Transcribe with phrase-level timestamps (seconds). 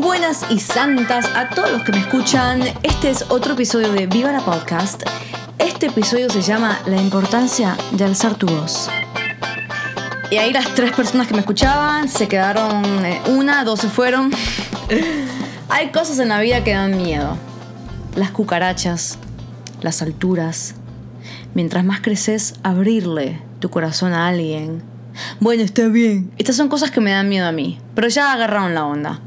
[0.00, 2.62] Buenas y santas a todos los que me escuchan.
[2.82, 5.02] Este es otro episodio de Viva la Podcast.
[5.58, 8.88] Este episodio se llama La importancia de alzar tu voz.
[10.30, 14.30] Y ahí las tres personas que me escuchaban se quedaron, eh, una, dos se fueron.
[15.68, 17.36] Hay cosas en la vida que dan miedo.
[18.16, 19.18] Las cucarachas,
[19.82, 20.76] las alturas.
[21.52, 24.82] Mientras más creces, abrirle tu corazón a alguien.
[25.40, 26.32] Bueno, está bien.
[26.38, 29.20] Estas son cosas que me dan miedo a mí, pero ya agarraron la onda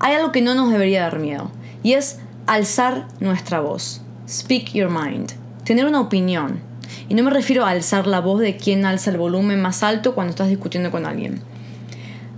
[0.00, 1.50] hay algo que no nos debería dar miedo
[1.82, 4.02] y es alzar nuestra voz.
[4.28, 5.32] Speak your mind.
[5.64, 6.60] Tener una opinión.
[7.08, 10.14] Y no me refiero a alzar la voz de quien alza el volumen más alto
[10.14, 11.40] cuando estás discutiendo con alguien.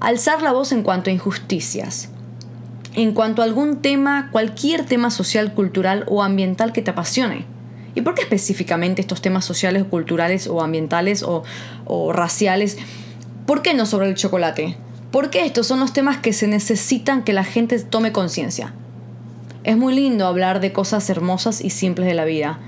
[0.00, 2.10] Alzar la voz en cuanto a injusticias.
[2.94, 7.46] En cuanto a algún tema, cualquier tema social, cultural o ambiental que te apasione.
[7.94, 11.42] ¿Y por qué específicamente estos temas sociales, culturales o ambientales o,
[11.84, 12.78] o raciales?
[13.46, 14.76] ¿Por qué no sobre el chocolate?
[15.10, 18.74] Porque estos son los temas que se necesitan que la gente tome conciencia.
[19.64, 22.58] Es muy lindo hablar de cosas hermosas y simples de la vida,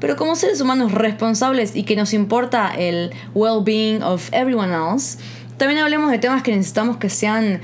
[0.00, 5.18] pero como seres humanos responsables y que nos importa el well-being of everyone else,
[5.56, 7.60] también hablemos de temas que necesitamos que sean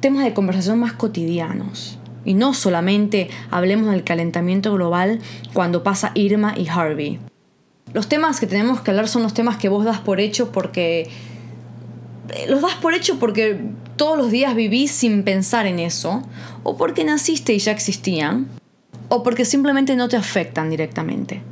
[0.00, 1.98] temas de conversación más cotidianos.
[2.24, 5.20] Y no solamente hablemos del calentamiento global
[5.52, 7.20] cuando pasa Irma y Harvey.
[7.92, 11.08] Los temas que tenemos que hablar son los temas que vos das por hecho porque
[12.48, 13.60] los das por hecho porque
[13.96, 16.22] todos los días vivís sin pensar en eso,
[16.62, 18.48] o porque naciste y ya existían,
[19.08, 21.42] o porque simplemente no te afectan directamente.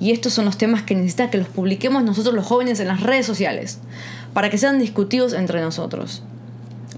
[0.00, 3.00] Y estos son los temas que necesita que los publiquemos nosotros los jóvenes en las
[3.00, 3.78] redes sociales,
[4.32, 6.22] para que sean discutidos entre nosotros.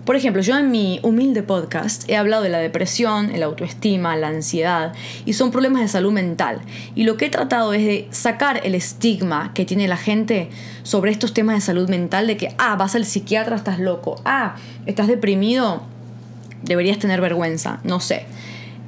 [0.05, 4.29] Por ejemplo, yo en mi humilde podcast he hablado de la depresión, el autoestima, la
[4.29, 4.93] ansiedad
[5.25, 6.61] y son problemas de salud mental.
[6.95, 10.51] Y lo que he tratado es de sacar el estigma que tiene la gente
[10.83, 14.57] sobre estos temas de salud mental de que, ah, vas al psiquiatra, estás loco, ah,
[14.85, 15.83] estás deprimido,
[16.63, 18.27] deberías tener vergüenza, no sé.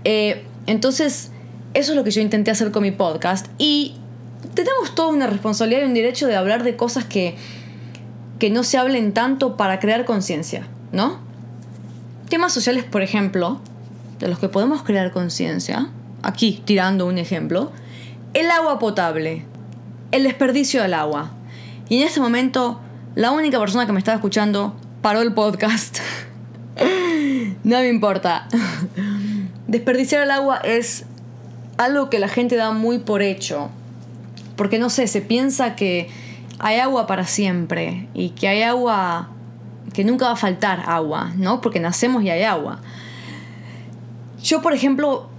[0.04, 1.30] Eh, entonces,
[1.72, 3.94] eso es lo que yo intenté hacer con mi podcast y
[4.52, 7.36] tenemos toda una responsabilidad y un derecho de hablar de cosas que,
[8.38, 10.68] que no se hablen tanto para crear conciencia.
[10.92, 11.18] ¿No?
[12.28, 13.60] Temas sociales, por ejemplo,
[14.18, 15.88] de los que podemos crear conciencia,
[16.22, 17.72] aquí tirando un ejemplo,
[18.34, 19.44] el agua potable,
[20.10, 21.32] el desperdicio del agua.
[21.88, 22.80] Y en este momento,
[23.14, 25.98] la única persona que me estaba escuchando paró el podcast.
[27.64, 28.48] no me importa.
[29.68, 31.04] Desperdiciar el agua es
[31.78, 33.70] algo que la gente da muy por hecho.
[34.56, 36.08] Porque no sé, se piensa que
[36.58, 39.30] hay agua para siempre y que hay agua
[39.96, 41.62] que nunca va a faltar agua, ¿no?
[41.62, 42.80] Porque nacemos y hay agua.
[44.42, 45.30] Yo, por ejemplo,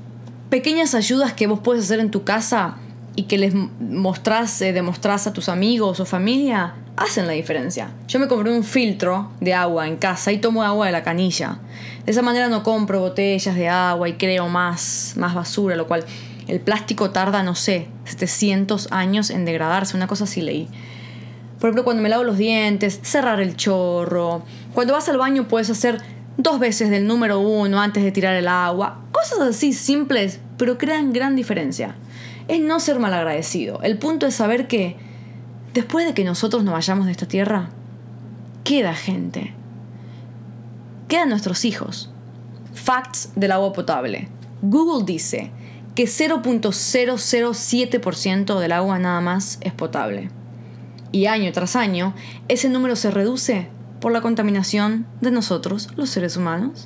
[0.50, 2.78] pequeñas ayudas que vos puedes hacer en tu casa
[3.16, 7.91] y que les mostrás, eh, demostrás a tus amigos o familia, hacen la diferencia.
[8.07, 11.59] Yo me compré un filtro de agua en casa y tomo agua de la canilla.
[12.07, 16.03] De esa manera no compro botellas de agua y creo más, más basura, lo cual
[16.47, 20.67] el plástico tarda, no sé, 700 años en degradarse, una cosa así leí.
[21.59, 24.44] Por ejemplo, cuando me lavo los dientes, cerrar el chorro.
[24.73, 26.00] Cuando vas al baño puedes hacer
[26.38, 29.01] dos veces del número uno antes de tirar el agua.
[29.12, 31.96] Cosas así simples, pero crean gran diferencia.
[32.47, 33.81] Es no ser malagradecido.
[33.81, 34.97] El punto es saber que
[35.73, 37.69] después de que nosotros nos vayamos de esta tierra,
[38.63, 39.56] queda gente.
[41.07, 42.12] Quedan nuestros hijos.
[42.75, 44.28] Facts del agua potable.
[44.62, 45.50] Google dice
[45.96, 50.29] que 0.007% del agua nada más es potable
[51.12, 52.13] y año tras año,
[52.47, 53.68] ese número se reduce
[54.00, 56.85] por la contaminación de nosotros, los seres humanos.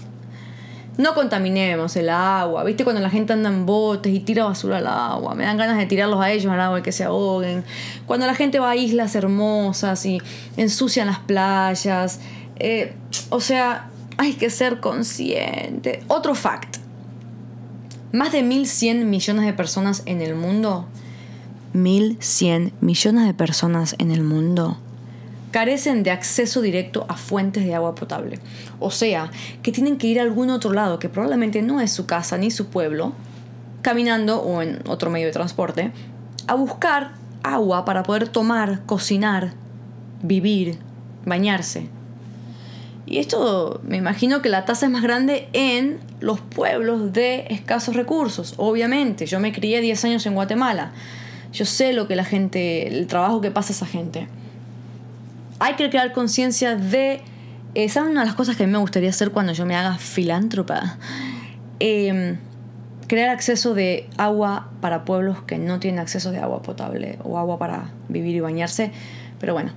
[0.97, 2.83] No contaminemos el agua, ¿viste?
[2.83, 5.85] Cuando la gente anda en botes y tira basura al agua, me dan ganas de
[5.85, 7.63] tirarlos a ellos al agua y que se ahoguen.
[8.05, 10.21] Cuando la gente va a islas hermosas y
[10.57, 12.19] ensucian las playas,
[12.57, 12.93] eh,
[13.29, 16.03] o sea, hay que ser consciente.
[16.07, 16.77] Otro fact.
[18.11, 20.85] Más de 1.100 millones de personas en el mundo
[21.73, 24.77] 1.100 millones de personas en el mundo
[25.51, 28.39] carecen de acceso directo a fuentes de agua potable.
[28.79, 29.29] O sea,
[29.61, 32.49] que tienen que ir a algún otro lado que probablemente no es su casa ni
[32.49, 33.13] su pueblo,
[33.81, 35.91] caminando o en otro medio de transporte,
[36.47, 37.11] a buscar
[37.43, 39.53] agua para poder tomar, cocinar,
[40.23, 40.77] vivir,
[41.25, 41.89] bañarse.
[43.05, 47.95] Y esto me imagino que la tasa es más grande en los pueblos de escasos
[47.95, 48.53] recursos.
[48.57, 50.93] Obviamente, yo me crié 10 años en Guatemala.
[51.51, 54.27] Yo sé lo que la gente, el trabajo que pasa esa gente.
[55.59, 57.21] Hay que crear conciencia de...
[57.75, 59.75] Eh, ¿Saben una de las cosas que a mí me gustaría hacer cuando yo me
[59.75, 60.97] haga filántropa?
[61.79, 62.37] Em,
[63.07, 67.59] crear acceso de agua para pueblos que no tienen acceso de agua potable o agua
[67.59, 68.91] para vivir y bañarse.
[69.39, 69.71] Pero bueno,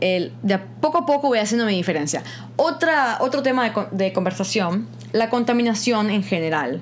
[0.00, 2.22] el, de poco a poco voy haciendo mi diferencia.
[2.56, 6.80] Otra, otro tema de, de conversación, la contaminación en general.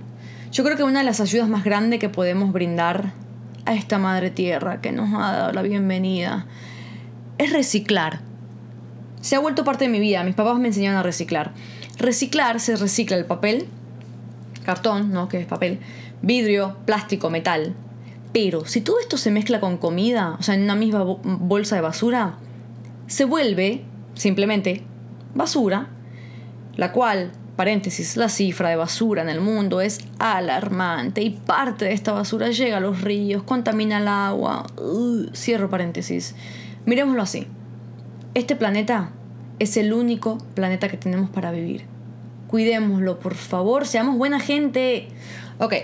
[0.53, 3.13] Yo creo que una de las ayudas más grandes que podemos brindar
[3.67, 6.47] a esta madre tierra que nos ha dado la bienvenida
[7.39, 8.21] es reciclar.
[9.21, 11.53] Se ha vuelto parte de mi vida, mis papás me enseñaron a reciclar.
[11.99, 13.67] Reciclar se recicla el papel,
[14.65, 15.29] cartón, ¿no?
[15.29, 15.81] Que es papel,
[16.23, 17.75] vidrio, plástico, metal.
[18.33, 21.83] Pero si todo esto se mezcla con comida, o sea, en una misma bolsa de
[21.83, 22.35] basura,
[23.07, 23.83] se vuelve
[24.15, 24.83] simplemente
[25.35, 25.89] basura,
[26.77, 31.93] la cual, paréntesis, la cifra de basura en el mundo es alarmante y parte de
[31.93, 34.67] esta basura llega a los ríos, contamina el agua.
[35.35, 36.35] cierro paréntesis.
[36.85, 37.47] Miremoslo así.
[38.35, 39.11] Este planeta
[39.59, 41.85] es el único planeta que tenemos para vivir.
[42.49, 45.09] Cuidémoslo, por favor, seamos buena gente.
[45.59, 45.75] Ok.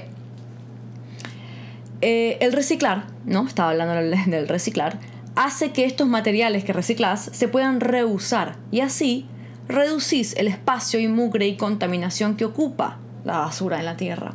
[2.02, 3.46] Eh, el reciclar, ¿no?
[3.46, 4.98] Estaba hablando del reciclar
[5.34, 9.26] hace que estos materiales que reciclas se puedan reusar y así
[9.68, 14.34] reducís el espacio y mugre y contaminación que ocupa la basura en la tierra.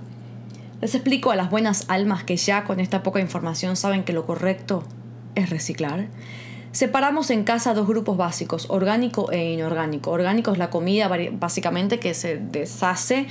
[0.81, 4.25] Les explico a las buenas almas que ya con esta poca información saben que lo
[4.25, 4.83] correcto
[5.35, 6.07] es reciclar.
[6.71, 10.11] Separamos en casa dos grupos básicos, orgánico e inorgánico.
[10.11, 13.25] Orgánico es la comida básicamente que se deshace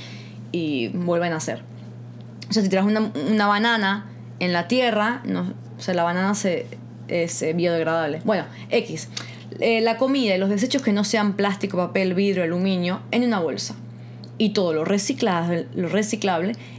[0.51, 1.63] y vuelve a nacer.
[2.49, 4.07] O sea, si tiras una, banana
[4.39, 6.65] en la tierra, no, o la banana se
[7.07, 8.21] es eh, biodegradable.
[8.25, 9.09] Bueno, X.
[9.59, 13.39] Eh, la comida y los desechos que no sean plástico, papel, vidrio, aluminio en una
[13.39, 13.75] bolsa.
[14.37, 15.67] Y todo lo reciclable,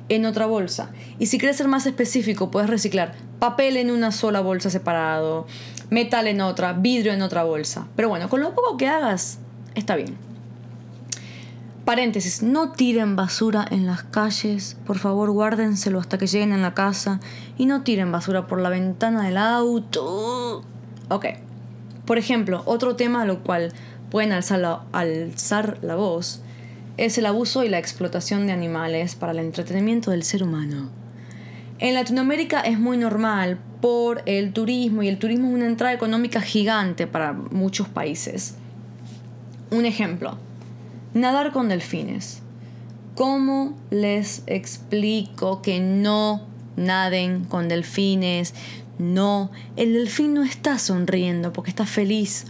[0.08, 0.90] en otra bolsa.
[1.18, 5.46] Y si quieres ser más específico, puedes reciclar papel en una sola bolsa separado,
[5.90, 7.86] metal en otra, vidrio en otra bolsa.
[7.96, 9.38] Pero bueno, con lo poco que hagas,
[9.74, 10.16] está bien.
[11.84, 16.74] Paréntesis, no tiren basura en las calles, por favor guárdenselo hasta que lleguen a la
[16.74, 17.18] casa
[17.56, 20.62] y no tiren basura por la ventana del auto.
[21.08, 21.26] Ok.
[22.08, 23.70] Por ejemplo, otro tema a lo cual
[24.10, 26.40] pueden alzar la, alzar la voz
[26.96, 30.88] es el abuso y la explotación de animales para el entretenimiento del ser humano.
[31.78, 36.40] En Latinoamérica es muy normal por el turismo y el turismo es una entrada económica
[36.40, 38.54] gigante para muchos países.
[39.70, 40.38] Un ejemplo,
[41.12, 42.40] Nadar con delfines.
[43.16, 46.40] ¿Cómo les explico que no
[46.76, 48.54] naden con delfines?
[48.98, 52.46] No, el delfín no está sonriendo porque está feliz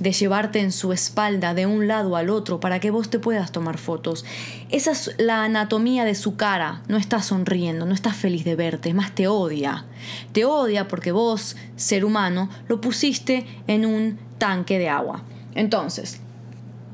[0.00, 3.52] de llevarte en su espalda de un lado al otro para que vos te puedas
[3.52, 4.24] tomar fotos.
[4.70, 6.82] Esa es la anatomía de su cara.
[6.88, 9.84] No está sonriendo, no está feliz de verte, es más te odia.
[10.32, 15.22] Te odia porque vos, ser humano, lo pusiste en un tanque de agua.
[15.54, 16.20] Entonces,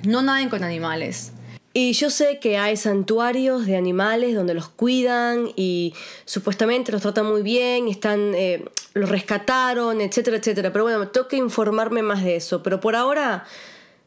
[0.05, 1.33] no naden con animales.
[1.75, 5.95] Y yo sé que hay santuarios de animales donde los cuidan y
[6.25, 10.73] supuestamente los tratan muy bien, están, eh, los rescataron, etcétera, etcétera.
[10.73, 12.63] Pero bueno, tengo que informarme más de eso.
[12.63, 13.45] Pero por ahora,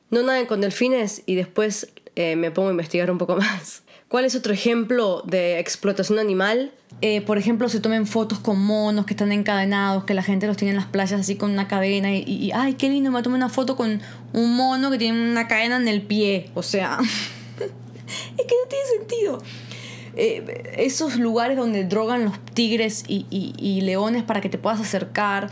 [0.09, 3.83] no naden con delfines y después eh, me pongo a investigar un poco más.
[4.07, 6.73] ¿Cuál es otro ejemplo de explotación animal?
[6.99, 10.57] Eh, por ejemplo, se tomen fotos con monos que están encadenados, que la gente los
[10.57, 13.47] tiene en las playas así con una cadena y, ay, qué lindo, me tomé una
[13.47, 14.01] foto con
[14.33, 16.49] un mono que tiene una cadena en el pie.
[16.55, 16.99] O sea,
[18.47, 19.41] que no tiene sentido.
[20.15, 25.49] Eh, esos lugares donde drogan los tigres y, leones para que te puedas acercar,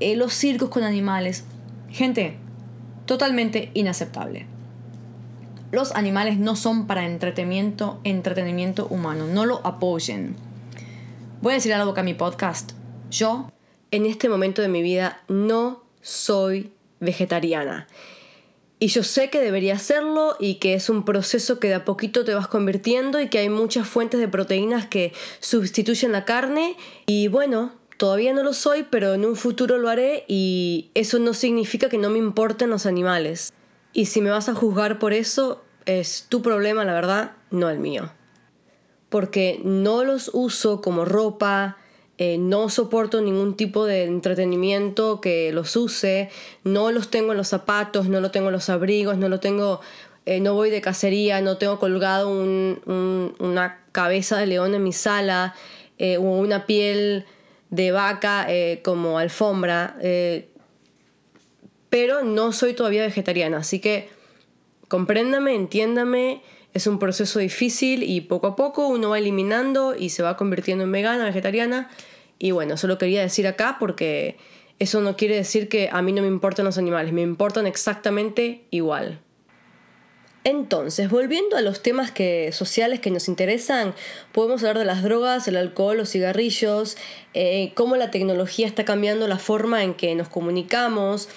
[0.00, 1.44] eh, los circos con animales.
[1.90, 2.36] Gente,
[3.06, 4.46] totalmente inaceptable.
[5.70, 10.34] Los animales no son para entretenimiento, entretenimiento humano, no lo apoyen.
[11.42, 12.72] Voy a decir algo acá a mi podcast.
[13.10, 13.50] Yo,
[13.92, 17.86] en este momento de mi vida, no soy vegetariana.
[18.82, 22.24] Y yo sé que debería hacerlo y que es un proceso que de a poquito
[22.24, 26.78] te vas convirtiendo y que hay muchas fuentes de proteínas que sustituyen la carne.
[27.04, 31.34] Y bueno, todavía no lo soy, pero en un futuro lo haré y eso no
[31.34, 33.52] significa que no me importen los animales.
[33.92, 37.80] Y si me vas a juzgar por eso, es tu problema, la verdad, no el
[37.80, 38.10] mío.
[39.10, 41.76] Porque no los uso como ropa,
[42.22, 46.28] eh, no soporto ningún tipo de entretenimiento que los use,
[46.64, 49.80] no los tengo en los zapatos, no lo tengo en los abrigos, no lo tengo,
[50.26, 55.54] eh, no voy de cacería, no tengo colgado una cabeza de león en mi sala
[55.96, 57.24] eh, o una piel
[57.70, 58.46] de vaca
[58.82, 59.96] como alfombra
[61.88, 64.10] pero no soy todavía vegetariana, así que
[64.88, 66.42] compréndame, entiéndame,
[66.74, 70.84] es un proceso difícil y poco a poco uno va eliminando y se va convirtiendo
[70.84, 71.90] en vegana, vegetariana.
[72.38, 74.36] Y bueno, eso lo quería decir acá porque
[74.78, 78.64] eso no quiere decir que a mí no me importan los animales, me importan exactamente
[78.70, 79.20] igual.
[80.42, 83.94] Entonces, volviendo a los temas que, sociales que nos interesan,
[84.32, 86.96] podemos hablar de las drogas, el alcohol, los cigarrillos,
[87.34, 91.28] eh, cómo la tecnología está cambiando la forma en que nos comunicamos,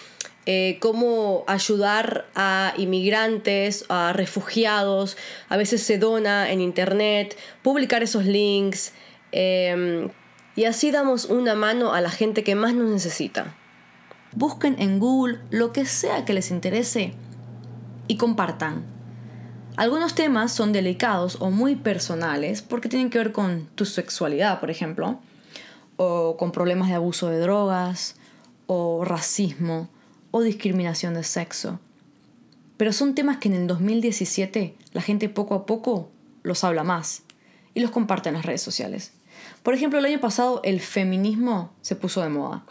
[0.46, 5.16] eh, cómo ayudar a inmigrantes, a refugiados,
[5.48, 8.92] a veces se dona en internet, publicar esos links
[9.32, 10.10] em,
[10.56, 13.56] y así damos una mano a la gente que más nos necesita.
[14.34, 17.14] Busquen en Google lo que sea que les interese
[18.08, 18.84] y compartan.
[19.78, 24.70] Algunos temas son delicados o muy personales porque tienen que ver con tu sexualidad, por
[24.70, 25.20] ejemplo,
[25.96, 28.16] o con problemas de abuso de drogas,
[28.68, 29.90] o racismo,
[30.36, 31.80] o discriminación de sexo.
[32.78, 36.10] Pero son temas que en el 2017 la gente poco a poco
[36.42, 37.22] los habla más
[37.76, 39.14] y los comparte en las redes sociales.
[39.62, 42.64] Por ejemplo, el año pasado el feminismo se puso de moda.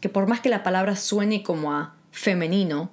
[0.00, 2.90] Que por más que la palabra suene como a femenino,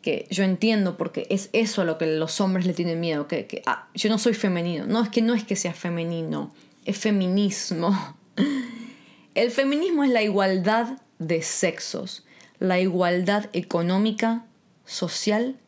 [0.00, 3.60] que yo entiendo porque es eso a lo que los hombres le tienen miedo, que,
[3.66, 4.86] ah, yo no soy femenino.
[4.86, 8.16] No, es que no es que sea femenino, es feminismo.
[9.34, 12.23] El feminismo es la igualdad de sexos
[12.58, 14.44] la igualdad económica,
[14.84, 15.58] social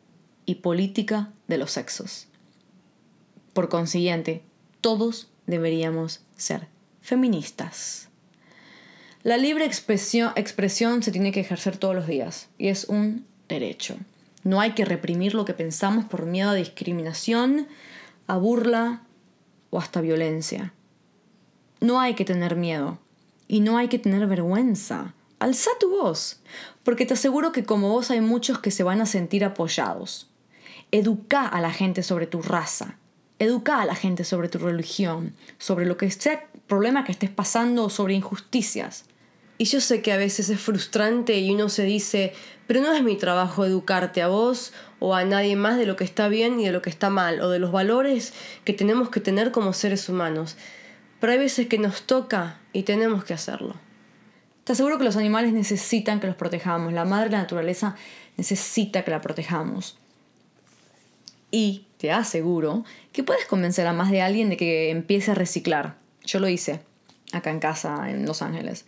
[0.45, 2.27] y política de los sexos.
[3.53, 4.43] Por consiguiente,
[4.81, 6.67] todos deberíamos ser
[7.01, 8.09] feministas.
[9.23, 13.97] La libre expresión, se tiene que ejercer todos los días y es un derecho.
[14.43, 17.67] No hay que reprimir lo que pensamos por miedo a discriminación,
[18.27, 19.01] a burla
[19.69, 20.73] o hasta violencia.
[21.81, 22.99] No hay que tener miedo
[23.47, 26.39] y no hay que tener vergüenza alza tu voz,
[26.83, 30.29] porque te aseguro que como vos hay muchos que se van a sentir apoyados.
[30.91, 32.97] Educa a la gente sobre tu raza,
[33.39, 37.89] educa a la gente sobre tu religión, sobre lo que sea problema que estés pasando
[37.89, 39.05] sobre injusticias.
[39.57, 42.33] Y yo sé que a veces es frustrante y uno se dice,
[42.67, 46.03] pero no es mi trabajo educarte a vos o a nadie más de lo que
[46.03, 48.33] está bien y de lo que está mal, o de los valores
[48.65, 50.57] que tenemos que tener como seres humanos.
[51.19, 53.86] Pero hay veces que nos toca y tenemos que hacerlo.
[54.67, 56.91] Te aseguro que los animales necesitan que los protejamos.
[56.91, 57.95] La madre la naturaleza
[58.35, 59.97] necesita que la protejamos.
[61.51, 62.83] Y te aseguro
[63.13, 65.95] que puedes convencer a más de alguien de que empiece a reciclar.
[66.25, 66.81] Yo lo hice
[67.31, 68.83] acá en casa en Los Ángeles.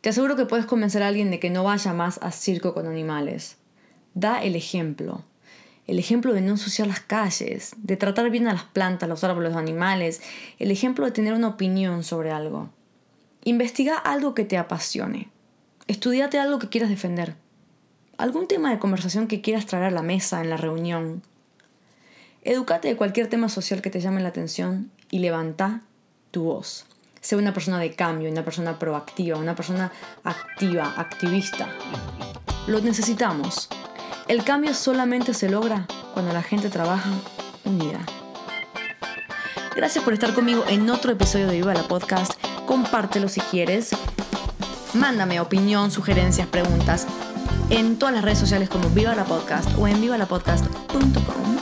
[0.00, 2.86] Te aseguro que puedes convencer a alguien de que no vaya más a circo con
[2.86, 3.58] animales.
[4.14, 5.22] Da el ejemplo.
[5.86, 9.52] El ejemplo de no ensuciar las calles, de tratar bien a las plantas, los árboles,
[9.52, 10.22] los animales.
[10.58, 12.70] El ejemplo de tener una opinión sobre algo.
[13.44, 15.30] Investiga algo que te apasione.
[15.86, 17.36] Estudiate algo que quieras defender.
[18.18, 21.22] Algún tema de conversación que quieras traer a la mesa en la reunión.
[22.42, 25.80] Educate de cualquier tema social que te llame la atención y levanta
[26.30, 26.84] tu voz.
[27.22, 29.90] Sé una persona de cambio, una persona proactiva, una persona
[30.22, 31.68] activa, activista.
[32.66, 33.70] Lo necesitamos.
[34.28, 37.10] El cambio solamente se logra cuando la gente trabaja
[37.64, 38.00] unida.
[39.74, 42.39] Gracias por estar conmigo en otro episodio de Viva la Podcast
[42.70, 43.90] compártelo si quieres.
[44.94, 47.04] Mándame opinión, sugerencias, preguntas
[47.68, 51.56] en todas las redes sociales como Viva la Podcast o en vivalapodcast.com.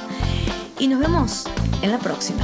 [0.79, 1.45] Y nos vemos
[1.81, 2.43] en la próxima.